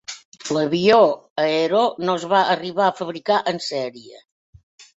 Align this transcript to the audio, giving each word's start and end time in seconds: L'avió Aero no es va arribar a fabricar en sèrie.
L'avió 0.55 0.95
Aero 1.43 1.83
no 2.07 2.17
es 2.21 2.27
va 2.33 2.41
arribar 2.55 2.89
a 2.89 2.97
fabricar 3.03 3.41
en 3.55 3.65
sèrie. 3.69 4.21